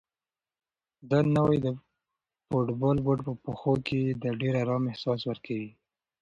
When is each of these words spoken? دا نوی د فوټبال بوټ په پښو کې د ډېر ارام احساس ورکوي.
دا 1.09 1.19
نوی 1.35 1.57
د 1.65 1.67
فوټبال 2.47 2.97
بوټ 3.05 3.19
په 3.27 3.31
پښو 3.43 3.73
کې 3.87 4.01
د 4.23 4.25
ډېر 4.41 4.53
ارام 4.63 4.83
احساس 4.91 5.21
ورکوي. 5.25 5.69